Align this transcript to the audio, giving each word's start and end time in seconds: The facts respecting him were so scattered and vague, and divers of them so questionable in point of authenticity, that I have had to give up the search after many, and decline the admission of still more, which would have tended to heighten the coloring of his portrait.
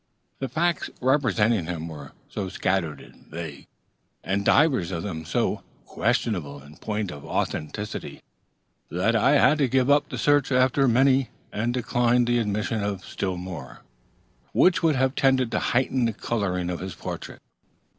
The 0.39 0.49
facts 0.49 0.89
respecting 0.99 1.65
him 1.67 1.87
were 1.87 2.13
so 2.27 2.49
scattered 2.49 3.01
and 3.01 3.27
vague, 3.27 3.67
and 4.23 4.43
divers 4.43 4.89
of 4.89 5.03
them 5.03 5.25
so 5.25 5.61
questionable 5.85 6.59
in 6.63 6.77
point 6.77 7.11
of 7.11 7.23
authenticity, 7.23 8.23
that 8.89 9.15
I 9.15 9.33
have 9.33 9.41
had 9.49 9.57
to 9.59 9.67
give 9.67 9.91
up 9.91 10.09
the 10.09 10.17
search 10.17 10.51
after 10.51 10.87
many, 10.87 11.29
and 11.53 11.71
decline 11.71 12.25
the 12.25 12.39
admission 12.39 12.83
of 12.83 13.05
still 13.05 13.37
more, 13.37 13.81
which 14.53 14.81
would 14.81 14.95
have 14.95 15.13
tended 15.13 15.51
to 15.51 15.59
heighten 15.59 16.05
the 16.05 16.13
coloring 16.13 16.71
of 16.71 16.79
his 16.79 16.95
portrait. 16.95 17.39